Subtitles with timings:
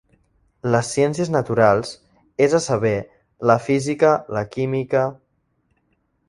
[0.75, 1.91] Les ciències naturals,
[2.45, 2.95] és a saber,
[3.51, 5.05] la física, la química,...